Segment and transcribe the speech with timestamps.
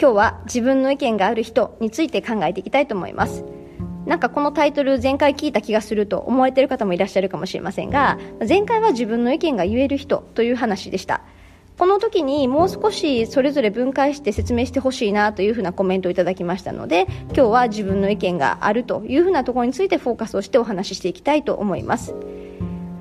[0.00, 3.44] 今日は自分の意見がある人について考えていきたいと思います。
[4.06, 8.18] なんかこのタイトル前回聞いた気がすると思われている方もいらっしゃるかもしれませんが
[8.48, 11.22] 前回は自分の意見が言える人という話でした。
[11.76, 22.14] この時にもう少しそれぞれ分解して説明してほしいなというふうなコメントをいただきましたので今日は自分の意見があるというふうなところについてフォーカスをしてお話ししていきたいと思います。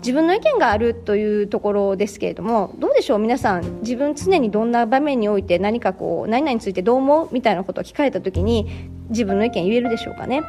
[0.00, 3.18] 自分の意見があるというところですけれどもどうでしょう？
[3.18, 10.42] 皆さん自分常にどんな場面において何かこう何々についてどう思うみたいなことを聞かれた時に自分の意見言えるでしょうかね？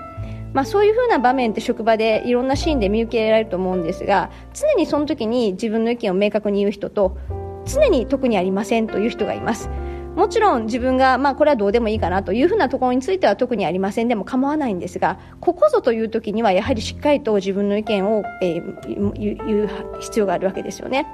[0.53, 7.17] まあ、そういうふうな場面って職場でいろんなシーンで見受けられると思うんですが常にその時に自分の意見を明確に言う人と
[7.65, 9.69] 常に特にありませんという人がいます。
[10.15, 19.13] もちろん自分が、まあ、これはどうでもいいかなというふうなところについては特にありませんでも構わないんですがここぞという時にはやはりしっかりと自分の意見を、えー、
[19.45, 19.69] 言う
[20.01, 21.07] 必要があるわけですよね。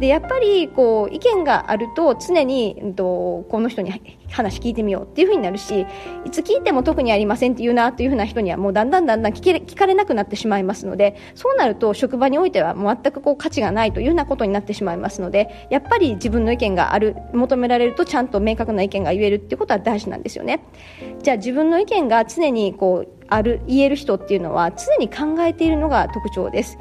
[0.00, 5.86] でやっぱりこう意見があると常に、うん、とこの人に話聞いてみようっていうふうになるし
[6.24, 20.64] いつ聞いても特にありませんっていうなというふうな人にはもうだんだんだんだん聞け聞かれなくなってしまいますのでそうなると職場においては全くこう価値がないというようなことになってしまいますのでやっぱり自分の意見がある求められるとちゃんと明確な意見が言えるっていうことは大事なんですよね。
[21.22, 26.78] じゃあ自分の意見が常にこうある言える人っていうのは常に考えているのが特徴です。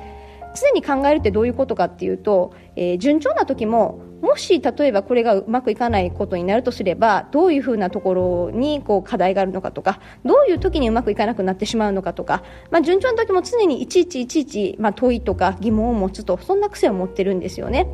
[0.59, 17.88] 常に考えるってどういうことかっていうと、えー、順調な時ももし例えばこれがうまくいかないことになるとすればどういうふうなところにこう課題があるのかとかどういう時にうまくいかなくなってしまうのかとか、まあ、順調な時も常にいちいちいちいち、まあ、問いとか疑問を持つとそんな癖を持ってるんですよね。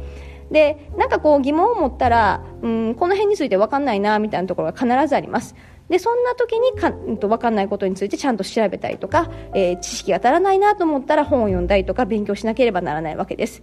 [0.53, 5.55] でなんかこう疑問を持ったら、うん、この辺について分かんないなみたいなところが必ずあります。
[5.89, 13.61] でそんな時にか、ん、と分かんないことについてちゃんと調べたりとか、えー、知識が足らないなと思ったら本を読んだりとか勉強しなければならないわけです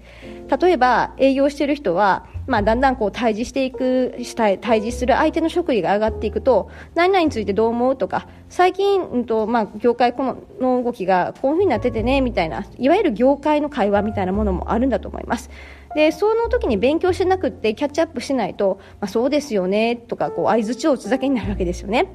[0.60, 15.50] 例えば営業してる人は、まあ、だんだんこう対峙していく対峙する相手の職位が上がっていくと何々についてどう思うとか最近、うんとまあ、業界このの動きがこういうふうになっててねみたいないわゆる業界の会話みたいなものもあるんだと思います。
[15.94, 22.12] でその時に勉強してなくってキャッチアップしないと、まあ、そうですよねとかこう相づちを打つだけになるわけですよね。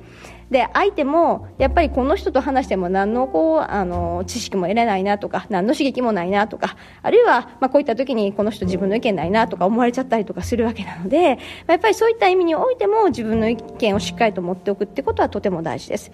[0.52, 16.12] で相手もやっぱりこの人と話しても何のこうあの知識も得れないなとか何の刺激もないなとかあるいは、まあ、こういった時にこの人自分の意見ないなとか思われちゃったりとかするわけなので、まあ、やっぱりそういった意味においても自分の意見をしっかりと持っておくってことはとても大事です。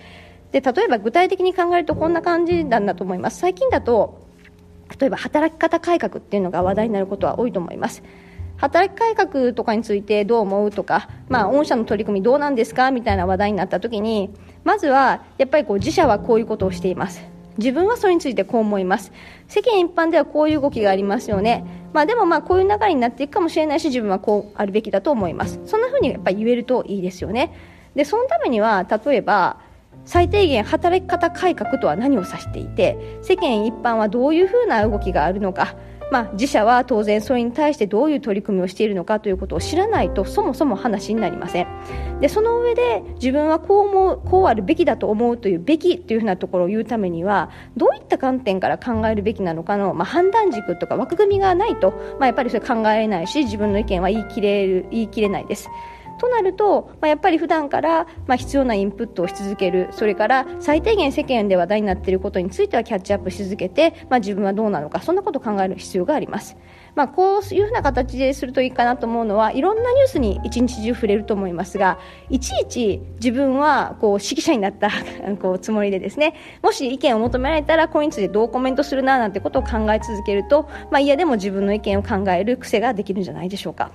[0.51, 4.27] で例えば具体的に考えるとこんな感じなんだと思います最近だと
[4.99, 8.03] 例えば働き方改革っていうのが話題になることは多いと思います
[8.61, 14.29] 働き改革とかについてどう思うとか、まあ、御社の取り組みどうなんですかみたいな話題になった時に
[14.63, 17.23] まずはやっぱりこう自社はこういうことをしています。
[17.57, 19.11] 自分はそれについてこう思います。
[19.47, 25.59] 世間一般ではこういう動きがありますよね、まあ、でもまあこういう流れになっていくかもしれないし自分はこうあるべきだと思います。
[25.65, 27.51] そんなふうにやっぱり言えるといいですよね。
[27.95, 29.57] でそのためには例えば
[30.05, 35.75] 最低限働き方改革とは何を指していて世間一般はどういうふうな動きがあるのか
[36.11, 55.69] まあ、自社は当然それに対してどういう取り組みをしているのかということを知らないとそもそも話になりませんでその上で自分はこう思うこうあるべきだと思うというべきというふうなところを言うためにはどういった観点から考えるべきなのかの、まあ、判断軸とか枠組みがないと、まあ、やっぱりそれ考えれないし自分の意見は言い切れる言い切れないです。
[56.21, 66.57] となると、まあ、やっぱり普段から、まあ、必要なインプットをし続けるそれから最低限世間で話題になっていることについてはキャッチアップし続けて、まあ、自分はどうなのかそんなことを考える必要があります。
[66.93, 71.97] まあ、こういうふうな形でするといいかなと思うのはいろんなニュースに一日中触れると思いますが
[72.29, 74.91] いちいち自分はこう指揮者になった
[75.41, 83.91] こうつもりでですねもし意見を求められたらこれについてどうコメントするななんてことを考え続けると、まあ、嫌でも自分の意見を考える癖ができるんじゃないでしょうか。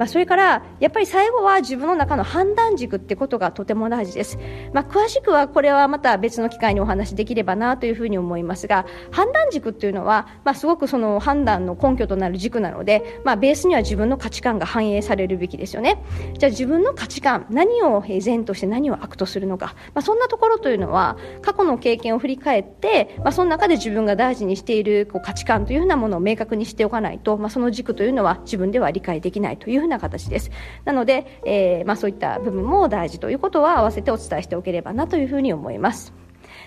[0.00, 4.38] まあ、それからやっぱり最後は自分の中の判断軸ってことがとても大事です、
[4.72, 16.02] まあ、詳しくはこれはまた別の機会にお話しできればなというふうに思いますが判断軸っていうのは、まあ、すごくその判断の根拠となる軸なので、まあ、ベースには自分の価値観が反映されるべきですよね。
[16.38, 30.50] じゃあ自分の価値観何を善として何を悪とするのか、まあ、そんなところというのは過去の経験を振り返って、まあ、その中で自分が大事にしているこう価値観というふうなものを明確にしておかないと、まあ、その軸というのは自分では理解できないというふうな形です。
[30.86, 36.14] なので、えー、まあ、そういった部分も大事ということは合わせてお伝えしておければなというふうに思います。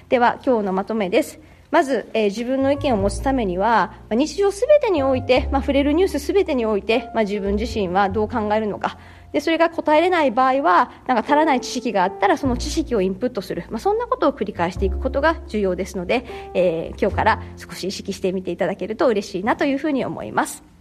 [0.09, 1.39] では、今日のまとめです。
[1.71, 8.99] まず、えー、自分の意見を持つためには、まあ、日常すべてにおいて、まあ、触れるニュースすべてにおいて、まあ、自分自身はどう考えるのか、
[9.33, 20.72] でそれが答えれない場合はなんか足らない知識があったらその知識をインプットする、まあ、そんなことを繰り返していくことが重要ですので、えー、今日から少し意識してみていただけると嬉しいなというふうに思います。